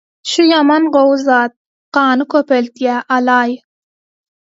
[0.29, 1.53] Şü ýaman gowy zat,
[1.97, 2.95] gany köpeldýä.
[3.19, 3.55] Alaý.